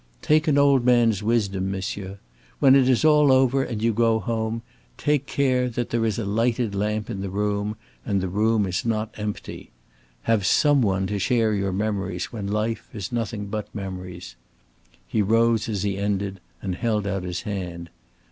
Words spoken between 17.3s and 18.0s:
hand.